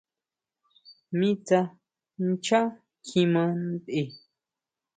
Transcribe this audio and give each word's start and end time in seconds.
Mi 1.17 1.29
tsá 1.45 1.59
ʼnchan 2.21 2.67
kjima 3.05 3.41
ntʼe. 3.71 4.01